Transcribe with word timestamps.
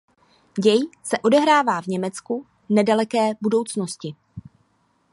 Děj 0.59 0.89
se 1.03 1.19
odehrává 1.19 1.81
v 1.81 1.87
Německu 1.87 2.45
nedaleké 2.69 3.31
budoucnosti. 3.41 4.15